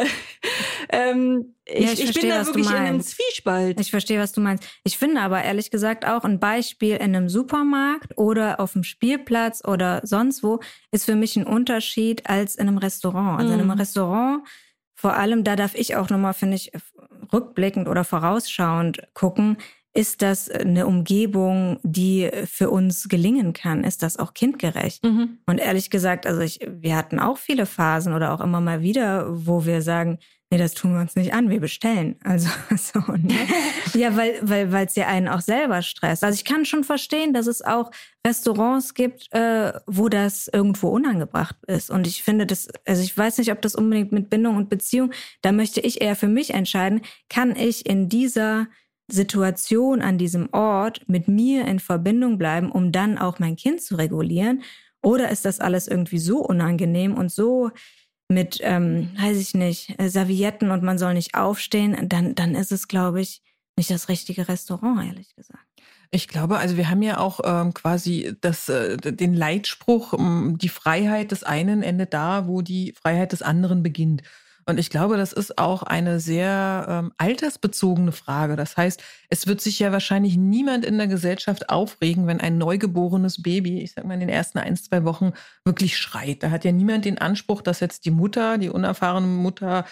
[0.90, 3.80] ähm, ich, ja, ich, ich verstehe, bin da wirklich in einem Zwiespalt.
[3.80, 4.64] Ich verstehe, was du meinst.
[4.84, 9.62] Ich finde aber ehrlich gesagt auch ein Beispiel in einem Supermarkt oder auf dem Spielplatz
[9.66, 13.40] oder sonst wo ist für mich ein Unterschied als in einem Restaurant.
[13.40, 13.78] Also in einem mhm.
[13.80, 14.42] Restaurant
[15.00, 16.72] vor allem, da darf ich auch nochmal, finde ich,
[17.32, 19.58] rückblickend oder vorausschauend gucken,
[19.94, 23.84] ist das eine Umgebung, die für uns gelingen kann?
[23.84, 25.04] Ist das auch kindgerecht?
[25.04, 25.38] Mhm.
[25.46, 29.26] Und ehrlich gesagt, also ich, wir hatten auch viele Phasen oder auch immer mal wieder,
[29.28, 30.18] wo wir sagen,
[30.50, 32.16] nee, das tun wir uns nicht an, wir bestellen.
[32.24, 33.34] Also so, ne?
[33.94, 36.24] ja, weil weil weil es ja einen auch selber stresst.
[36.24, 37.90] Also ich kann schon verstehen, dass es auch
[38.26, 41.90] Restaurants gibt, äh, wo das irgendwo unangebracht ist.
[41.90, 45.12] Und ich finde das, also ich weiß nicht, ob das unbedingt mit Bindung und Beziehung,
[45.42, 48.66] da möchte ich eher für mich entscheiden, kann ich in dieser
[49.10, 53.96] Situation an diesem Ort mit mir in Verbindung bleiben, um dann auch mein Kind zu
[53.96, 54.62] regulieren?
[55.02, 57.70] Oder ist das alles irgendwie so unangenehm und so
[58.28, 62.72] mit, ähm, weiß ich nicht, äh, Servietten und man soll nicht aufstehen, dann, dann ist
[62.72, 63.42] es, glaube ich,
[63.76, 65.64] nicht das richtige Restaurant, ehrlich gesagt.
[66.10, 70.14] Ich glaube, also wir haben ja auch ähm, quasi das, äh, den Leitspruch,
[70.56, 74.22] die Freiheit des einen endet da, wo die Freiheit des anderen beginnt.
[74.68, 78.54] Und ich glaube, das ist auch eine sehr ähm, altersbezogene Frage.
[78.54, 83.42] Das heißt, es wird sich ja wahrscheinlich niemand in der Gesellschaft aufregen, wenn ein neugeborenes
[83.42, 85.32] Baby, ich sag mal in den ersten ein, zwei Wochen,
[85.64, 86.42] wirklich schreit.
[86.42, 89.86] Da hat ja niemand den Anspruch, dass jetzt die Mutter, die unerfahrene Mutter,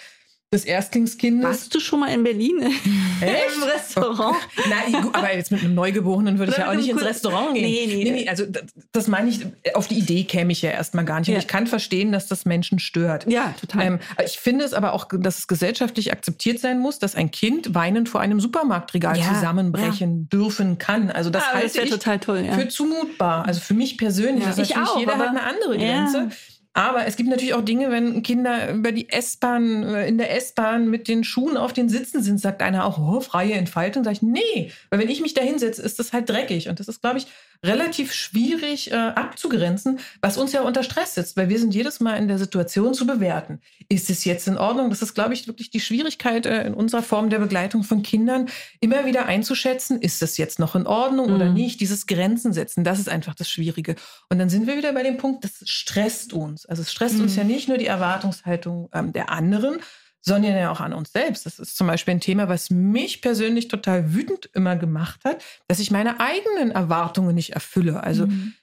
[0.54, 1.44] des Erstlingskindes.
[1.44, 2.62] Warst du schon mal in Berlin
[3.20, 3.56] Echt?
[3.56, 4.36] im Restaurant?
[4.70, 7.64] Nein, aber jetzt mit einem Neugeborenen würde ich ja auch nicht ins Restaurant gehen.
[7.64, 9.40] Nee, nee, nee, nee also das, das meine ich,
[9.74, 11.28] auf die Idee käme ich ja erstmal gar nicht.
[11.28, 11.40] Und Ja.
[11.40, 13.26] ich kann verstehen, dass das Menschen stört.
[13.28, 13.86] Ja, total.
[13.86, 17.74] Ähm, ich finde es aber auch, dass es gesellschaftlich akzeptiert sein muss, dass ein Kind
[17.74, 21.10] weinend vor einem Supermarktregal Ja, zusammenbrechen dürfen kann.
[21.10, 22.52] Also das Ah, halte ich total toll, ja.
[22.52, 23.46] für zumutbar.
[23.46, 24.44] Also für mich persönlich.
[24.44, 24.50] Ja.
[24.50, 26.04] Das ist Ich natürlich, auch, jeder hat eine andere Ja.
[26.04, 26.28] Grenze.
[26.76, 30.90] Aber es gibt natürlich auch Dinge, wenn Kinder über die S-Bahn, äh, in der S-Bahn
[30.90, 34.04] mit den Schuhen auf den Sitzen sind, sagt einer auch, oh, freie Entfaltung.
[34.04, 36.68] Sag ich, nee, weil wenn ich mich da hinsetze, ist das halt dreckig.
[36.68, 37.28] Und das ist, glaube ich,
[37.64, 42.16] relativ schwierig äh, abzugrenzen, was uns ja unter Stress setzt, weil wir sind jedes Mal
[42.16, 43.60] in der Situation zu bewerten.
[43.88, 44.90] Ist es jetzt in Ordnung?
[44.90, 48.50] Das ist, glaube ich, wirklich die Schwierigkeit äh, in unserer Form der Begleitung von Kindern,
[48.80, 51.54] immer wieder einzuschätzen, ist das jetzt noch in Ordnung oder Mhm.
[51.54, 51.80] nicht?
[51.80, 53.96] Dieses Grenzen setzen, das ist einfach das Schwierige.
[54.28, 56.65] Und dann sind wir wieder bei dem Punkt, das stresst uns.
[56.68, 57.38] Also es stresst uns Mhm.
[57.38, 59.78] ja nicht nur die Erwartungshaltung ähm, der anderen,
[60.20, 61.46] sondern ja auch an uns selbst.
[61.46, 65.78] Das ist zum Beispiel ein Thema, was mich persönlich total wütend immer gemacht hat, dass
[65.78, 68.02] ich meine eigenen Erwartungen nicht erfülle.
[68.02, 68.54] Also Mhm.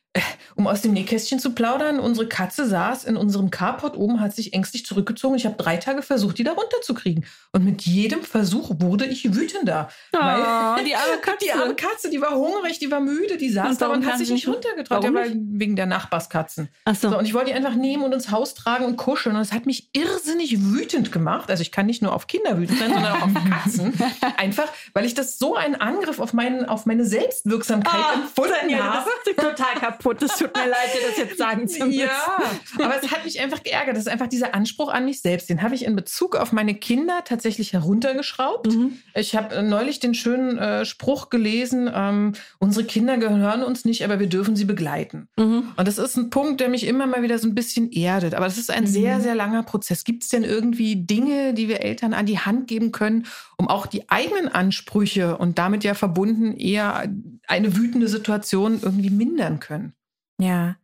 [0.56, 4.54] Um aus dem Nähkästchen zu plaudern, unsere Katze saß in unserem Carport oben, hat sich
[4.54, 5.36] ängstlich zurückgezogen.
[5.36, 7.26] Ich habe drei Tage versucht, die da runterzukriegen.
[7.52, 9.89] Und mit jedem Versuch wurde ich wütender.
[10.15, 11.38] Oh, Weil- die arme Katze.
[11.45, 14.19] Die arme Katze, die war hungrig, die war müde, die saß Und da und hat
[14.19, 15.04] sich nicht runtergetraut.
[15.04, 16.69] Ja, wegen der Nachbarskatzen.
[16.86, 17.10] Ach so.
[17.10, 19.36] So, und ich wollte die einfach nehmen und ins Haus tragen und kuscheln.
[19.36, 21.49] Und es hat mich irrsinnig wütend gemacht.
[21.49, 23.93] Also ich kann nicht nur auf Kinder wütend sein, sondern auch auf Katzen.
[24.38, 29.04] Einfach, weil ich das so einen Angriff auf, meinen, auf meine Selbstwirksamkeit Ah, empfunden habe.
[29.26, 30.02] das ist total kaputt.
[30.05, 31.99] Es tut mir leid, dir das jetzt sagen zu müssen.
[31.99, 32.41] Ja,
[32.79, 33.95] aber es hat mich einfach geärgert.
[33.95, 35.49] Das ist einfach dieser Anspruch an mich selbst.
[35.49, 38.67] Den habe ich in Bezug auf meine Kinder tatsächlich heruntergeschraubt.
[38.73, 38.99] Mhm.
[39.15, 44.03] Ich habe äh, neulich den schönen äh, Spruch gelesen, ähm, unsere Kinder gehören uns nicht,
[44.03, 45.27] aber wir dürfen sie begleiten.
[45.37, 45.71] Mhm.
[45.75, 48.33] Und das ist ein Punkt, der mich immer mal wieder so ein bisschen erdet.
[48.35, 48.87] Aber das ist ein Mhm.
[48.87, 50.03] sehr, sehr langer Prozess.
[50.03, 53.25] Gibt es denn irgendwie Dinge, die wir Eltern an die Hand geben können,
[53.57, 57.07] um auch die eigenen Ansprüche und damit ja verbunden eher
[57.47, 59.93] eine wütende Situation irgendwie mindern können?
[60.39, 60.77] Ja.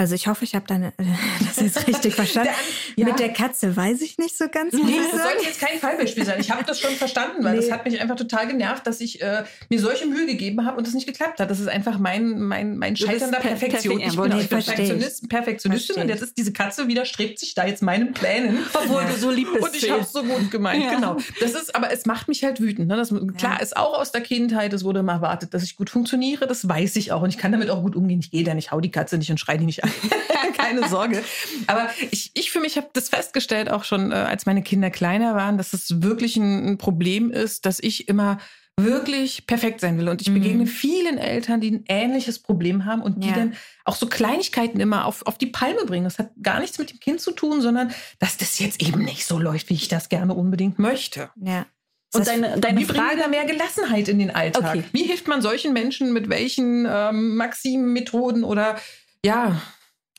[0.00, 0.94] Also ich hoffe, ich habe deine,
[1.46, 2.48] das jetzt richtig verstanden.
[2.96, 3.06] Ja.
[3.06, 4.74] Mit der Katze weiß ich nicht so ganz.
[4.74, 4.80] Nee,
[5.12, 6.38] das sollte jetzt kein Fallbeispiel sein.
[6.40, 7.60] Ich habe das schon verstanden, weil Nee.
[7.62, 10.86] das hat mich einfach total genervt, dass ich äh, mir solche Mühe gegeben habe und
[10.86, 11.50] das nicht geklappt hat.
[11.50, 13.98] Das ist einfach mein, mein, mein Du bist Scheitern der per- Perfektion.
[14.00, 14.58] perfekt- Ich ja, bin, nee, ich bin.
[14.58, 18.58] Perfektionist, Perfektionistin und jetzt ist diese Katze widerstrebt sich da jetzt meinen Plänen.
[18.74, 19.64] Obwohl du so lieb bist.
[19.64, 20.94] Und ich habe es so gut gemeint, Ja.
[20.94, 21.16] genau.
[21.40, 22.88] Das ist, aber es macht mich halt wütend.
[22.88, 22.96] Ne?
[22.96, 26.46] Das, klar, ist auch aus der Kindheit, es wurde immer erwartet, dass ich gut funktioniere,
[26.46, 27.22] das weiß ich auch.
[27.22, 28.20] Und ich kann damit auch gut umgehen.
[28.20, 29.89] Ich gehe da nicht, hau die Katze nicht und schrei die nicht an.
[30.56, 31.22] Keine Sorge.
[31.66, 35.34] Aber ich, ich für mich habe das festgestellt, auch schon äh, als meine Kinder kleiner
[35.34, 38.38] waren, dass es wirklich ein, ein Problem ist, dass ich immer
[38.78, 40.08] wirklich perfekt sein will.
[40.08, 40.34] Und ich Mhm.
[40.34, 43.34] begegne vielen Eltern, die ein ähnliches Problem haben und die Ja.
[43.34, 46.04] dann auch so Kleinigkeiten immer auf, auf die Palme bringen.
[46.04, 49.26] Das hat gar nichts mit dem Kind zu tun, sondern dass das jetzt eben nicht
[49.26, 51.30] so läuft, wie ich das gerne unbedingt möchte.
[51.42, 51.66] Ja.
[52.12, 54.74] Und deine, deine Wie Frage da mehr Gelassenheit in den Alltag?
[54.76, 54.84] Okay.
[54.92, 58.76] Wie hilft man solchen Menschen mit welchen ähm, Maximen, Methoden oder
[59.24, 59.60] ja,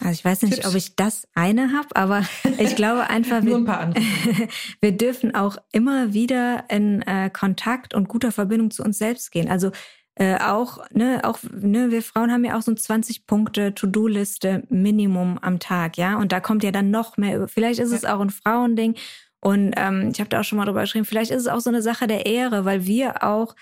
[0.02, 0.68] Also ich weiß nicht, Tipps?
[0.68, 2.24] ob ich das eine habe, aber
[2.58, 3.96] ich glaube einfach, wir, ein
[4.82, 9.50] wir dürfen auch immer wieder in äh, Kontakt und guter Verbindung zu uns selbst gehen.
[9.50, 9.72] Also
[10.16, 14.64] äh, auch, ne, auch, ne, wir Frauen haben ja auch so ein 20 Punkte To-Do-Liste
[14.70, 16.18] Minimum am Tag, ja.
[16.18, 17.38] Und da kommt ja dann noch mehr.
[17.38, 18.96] über- Vielleicht ist es auch ein Frauending.
[19.40, 21.06] Und ähm, ich habe da auch schon mal drüber geschrieben.
[21.06, 23.56] Vielleicht ist es auch so eine Sache der Ehre, weil wir auch,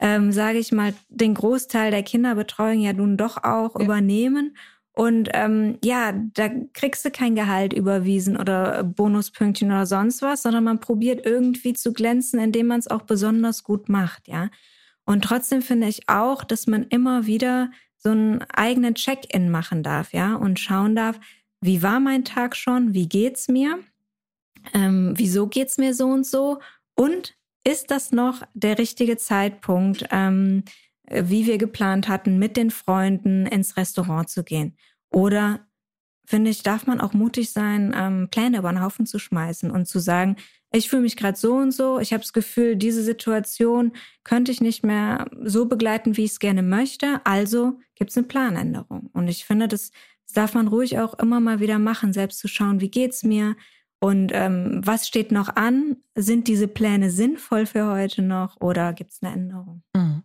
[0.00, 3.84] ähm, sage ich mal, den Großteil der Kinderbetreuung ja nun doch auch Ja.
[3.84, 4.56] übernehmen.
[4.96, 10.64] Und ähm, ja, da kriegst du kein Gehalt überwiesen oder Bonuspünktchen oder sonst was, sondern
[10.64, 14.48] man probiert irgendwie zu glänzen, indem man es auch besonders gut macht, ja.
[15.04, 20.14] Und trotzdem finde ich auch, dass man immer wieder so einen eigenen Check-in machen darf,
[20.14, 21.20] ja, und schauen darf,
[21.60, 23.78] wie war mein Tag schon, wie geht's mir,
[24.72, 26.58] ähm, wieso geht's mir so und so
[26.94, 30.70] und ist das noch der richtige Zeitpunkt, ähm, äh,
[31.10, 34.76] wie wir geplant hatten, mit den Freunden ins Restaurant zu gehen?
[35.10, 35.60] Oder
[36.26, 39.86] finde ich, darf man auch mutig sein, ähm, Pläne über den Haufen zu schmeißen und
[39.86, 40.36] zu sagen,
[40.72, 43.92] ich fühle mich gerade so und so, ich habe das Gefühl, diese Situation
[44.24, 48.26] könnte ich nicht mehr so begleiten, wie ich es gerne möchte, also gibt es eine
[48.26, 49.08] Planänderung.
[49.12, 49.92] Und ich finde, das,
[50.24, 53.56] das darf man ruhig auch immer mal wieder machen, selbst zu schauen, wie geht's mir
[54.00, 55.96] und ähm, was steht noch an?
[56.14, 59.82] Sind diese Pläne sinnvoll für heute noch oder gibt es eine Änderung?
[59.94, 60.22] Mhm.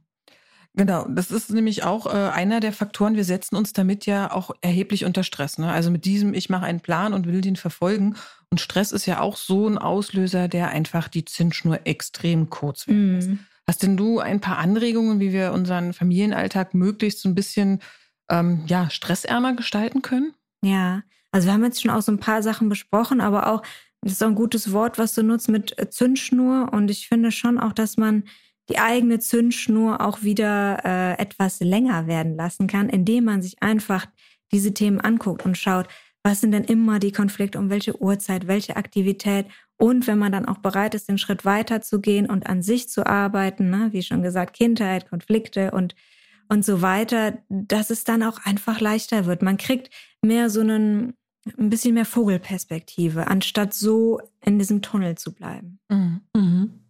[0.73, 3.15] Genau, das ist nämlich auch äh, einer der Faktoren.
[3.15, 5.57] Wir setzen uns damit ja auch erheblich unter Stress.
[5.57, 5.69] Ne?
[5.69, 8.15] Also mit diesem, ich mache einen Plan und will den verfolgen.
[8.49, 13.15] Und Stress ist ja auch so ein Auslöser, der einfach die Zinsschnur extrem kurz werden
[13.15, 13.29] lässt.
[13.29, 13.39] Mhm.
[13.67, 17.79] Hast denn du ein paar Anregungen, wie wir unseren Familienalltag möglichst so ein bisschen
[18.29, 20.33] ähm, ja, stressärmer gestalten können?
[20.63, 23.61] Ja, also wir haben jetzt schon auch so ein paar Sachen besprochen, aber auch,
[24.01, 26.69] das ist auch ein gutes Wort, was du nutzt mit Zündschnur.
[26.71, 28.23] Und ich finde schon auch, dass man
[28.71, 34.07] die eigene Zündschnur auch wieder äh, etwas länger werden lassen kann, indem man sich einfach
[34.51, 35.87] diese Themen anguckt und schaut,
[36.23, 39.47] was sind denn immer die Konflikte, um welche Uhrzeit, welche Aktivität.
[39.77, 43.69] Und wenn man dann auch bereit ist, den Schritt weiterzugehen und an sich zu arbeiten,
[43.69, 45.95] ne, wie schon gesagt, Kindheit, Konflikte und,
[46.47, 49.41] und so weiter, dass es dann auch einfach leichter wird.
[49.41, 49.89] Man kriegt
[50.21, 51.15] mehr so einen,
[51.57, 55.79] ein bisschen mehr Vogelperspektive, anstatt so in diesem Tunnel zu bleiben.
[55.89, 56.80] Mhm.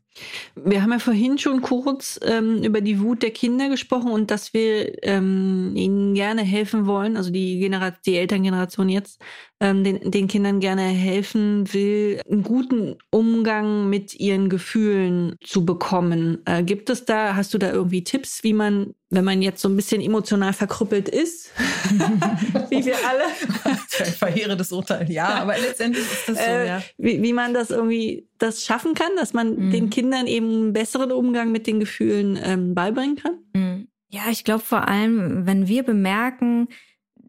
[0.56, 4.54] Wir haben ja vorhin schon kurz ähm, über die Wut der Kinder gesprochen und dass
[4.54, 9.22] wir ähm, ihnen gerne helfen wollen, also die, Genera die Elterngeneration jetzt,
[9.62, 16.40] ähm, den, den Kindern gerne helfen will, einen guten Umgang mit ihren Gefühlen zu bekommen.
[16.46, 19.70] Äh, gibt es da, hast du da irgendwie Tipps, wie man, wenn man jetzt so
[19.70, 21.52] ein bisschen emotional verkrüppelt ist,
[22.70, 23.24] wie wir alle,
[23.64, 25.12] Das ist ein verheerendes Urteil.
[25.12, 26.84] Ja, aber letztendlich ist das so, äh, ja.
[26.98, 29.72] wie, wie man das irgendwie das schaffen kann, dass man Mhm.
[29.72, 33.38] den Kindern eben einen besseren Umgang mit den Gefühlen ähm, beibringen kann?
[33.54, 33.88] Mhm.
[34.10, 36.68] Ja, ich glaube vor allem, wenn wir bemerken,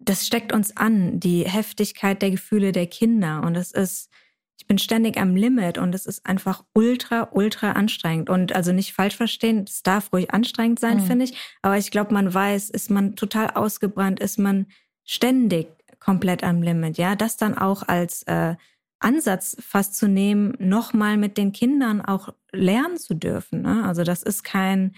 [0.05, 3.43] das steckt uns an, die Heftigkeit der Gefühle der Kinder.
[3.45, 4.11] Und es ist,
[4.59, 8.31] ich bin ständig am Limit und es ist einfach ultra, ultra anstrengend.
[8.31, 11.07] Und also nicht falsch verstehen, es darf ruhig anstrengend sein, Mhm.
[11.07, 11.35] finde ich.
[11.63, 14.67] Aber ich glaube, man weiß, ist man total ausgebrannt, ist man
[15.05, 16.99] ständig komplett am Limit.
[16.99, 18.57] Ja, das dann auch als äh,
[18.99, 23.63] Ansatz fast zu nehmen, nochmal mit den Kindern auch lernen zu dürfen.
[23.63, 23.85] Ne?
[23.85, 24.95] Also das ist kein,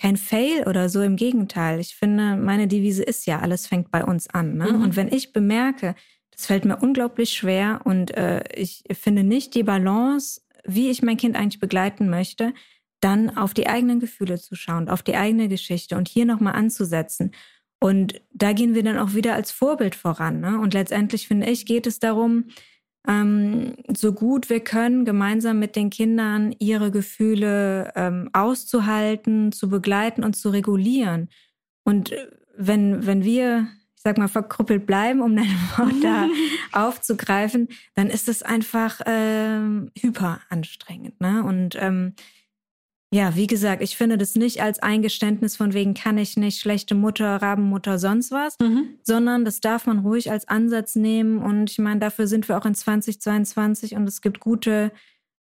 [0.00, 1.78] kein Fail oder so, im Gegenteil.
[1.78, 4.56] Ich finde, meine Devise ist ja, alles fängt bei uns an.
[4.56, 4.72] Ne?
[4.72, 4.82] Mhm.
[4.82, 5.94] Und wenn ich bemerke,
[6.30, 11.18] das fällt mir unglaublich schwer und äh, ich finde nicht die Balance, wie ich mein
[11.18, 12.54] Kind eigentlich begleiten möchte,
[13.00, 17.32] dann auf die eigenen Gefühle zu schauen, auf die eigene Geschichte und hier nochmal anzusetzen.
[17.78, 20.40] Und da gehen wir dann auch wieder als Vorbild voran.
[20.40, 20.58] Ne?
[20.60, 22.46] Und letztendlich finde ich, geht es darum,
[23.08, 30.22] ähm, so gut wir können, gemeinsam mit den Kindern ihre Gefühle ähm, auszuhalten, zu begleiten
[30.22, 31.28] und zu regulieren.
[31.84, 36.28] Und äh, wenn, wenn wir, ich sag mal, verkrüppelt bleiben, um dein Wort da
[36.72, 41.20] aufzugreifen, dann ist es einfach ähm, hyper anstrengend.
[41.20, 41.42] Ne?
[41.42, 42.14] Und ähm,
[43.12, 46.94] ja, wie gesagt, ich finde das nicht als Eingeständnis von wegen kann ich nicht, schlechte
[46.94, 48.56] Mutter, Rabenmutter, sonst was,
[49.02, 51.38] sondern das darf man ruhig als Ansatz nehmen.
[51.38, 54.92] Und ich meine, dafür sind wir auch in 2022 und es gibt gute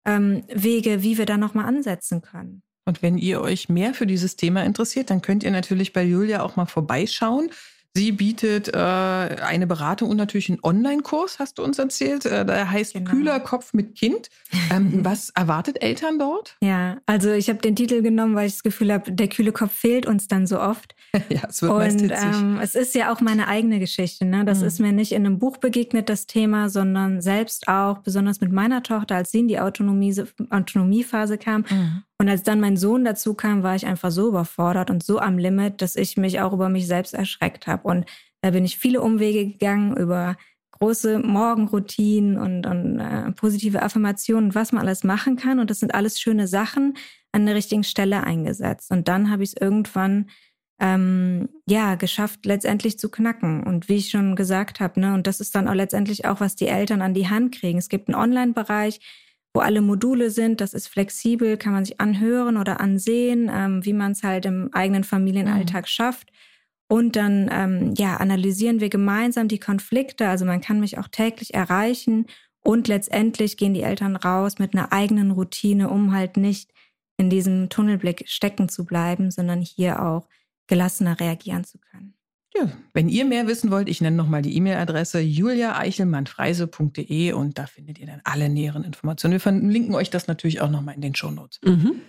[0.06, 2.62] ähm, Wege, wie wir da nochmal ansetzen können.
[2.86, 6.42] Und wenn ihr euch mehr für dieses Thema interessiert, dann könnt ihr natürlich bei Julia
[6.42, 7.50] auch mal vorbeischauen.
[7.96, 12.26] Sie bietet äh, eine Beratung und natürlich einen Online-Kurs, hast du uns erzählt.
[12.26, 13.10] Äh, der heißt Genau.
[13.10, 14.28] Kühler Kopf mit Kind.
[14.70, 16.56] Ähm, was erwartet Eltern dort?
[16.62, 19.72] Ja, also ich habe den Titel genommen, weil ich das Gefühl habe, der kühle Kopf
[19.72, 20.94] fehlt uns dann so oft.
[21.28, 22.26] ja, es wird meist Und hitzig.
[22.40, 24.24] ähm, es ist ja auch meine eigene Geschichte.
[24.26, 24.44] Ne?
[24.44, 24.66] Das Mhm.
[24.66, 28.82] ist mir nicht in einem Buch begegnet, das Thema, sondern selbst auch, besonders mit meiner
[28.82, 30.14] Tochter, als sie in die Autonomie,
[30.50, 31.64] Autonomiephase kam.
[31.68, 32.02] Mhm.
[32.20, 35.38] Und als dann mein Sohn dazu kam, war ich einfach so überfordert und so am
[35.38, 37.86] Limit, dass ich mich auch über mich selbst erschreckt habe.
[37.86, 38.06] Und
[38.40, 40.36] da bin ich viele Umwege gegangen über
[40.72, 45.60] große Morgenroutinen und, und äh, positive Affirmationen, was man alles machen kann.
[45.60, 46.96] Und das sind alles schöne Sachen
[47.32, 48.90] an der richtigen Stelle eingesetzt.
[48.90, 50.28] Und dann habe ich es irgendwann
[50.80, 53.62] ähm, ja geschafft, letztendlich zu knacken.
[53.64, 56.56] Und wie ich schon gesagt habe, ne, und das ist dann auch letztendlich auch, was
[56.56, 57.78] die Eltern an die Hand kriegen.
[57.78, 59.00] Es gibt einen Online-Bereich,
[59.58, 60.60] wo alle Module sind.
[60.60, 64.70] Das ist flexibel, kann man sich anhören oder ansehen, ähm, wie man es halt im
[64.72, 66.30] eigenen Familienalltag schafft.
[66.88, 70.28] Und dann ähm, ja analysieren wir gemeinsam die Konflikte.
[70.28, 72.26] Also man kann mich auch täglich erreichen
[72.62, 76.72] und letztendlich gehen die Eltern raus mit einer eigenen Routine, um halt nicht
[77.16, 80.28] in diesem Tunnelblick stecken zu bleiben, sondern hier auch
[80.68, 82.14] gelassener reagieren zu können.
[82.56, 87.98] Ja, wenn ihr mehr wissen wollt, ich nenne nochmal die E-Mail-Adresse juliaeichelmannfreise.de und da findet
[87.98, 89.32] ihr dann alle näheren Informationen.
[89.32, 91.60] Wir verlinken euch das natürlich auch nochmal in den Shownotes.
[91.64, 92.00] Mhm.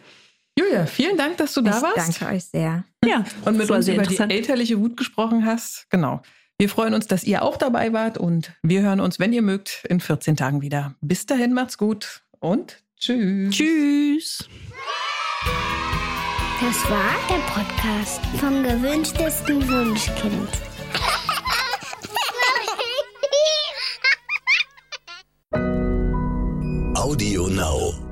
[0.58, 2.22] Julia, vielen Dank, dass du da ich warst.
[2.22, 2.84] danke euch sehr.
[3.06, 5.86] Ja, Und mit uns über die elterliche Wut gesprochen hast.
[5.90, 6.22] Genau.
[6.58, 9.86] Wir freuen uns, dass ihr auch dabei wart und wir hören uns, wenn ihr mögt,
[9.88, 10.96] in 14 Tagen wieder.
[11.00, 13.56] Bis dahin, macht's gut und tschüss.
[13.56, 14.50] Tschüss.
[16.62, 20.50] Das war der Podcast vom gewünschtesten Wunschkind.
[26.96, 28.09] Audio Now.